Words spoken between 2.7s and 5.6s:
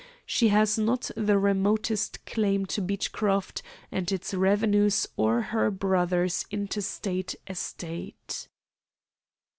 to Beechcroft and its revenues or to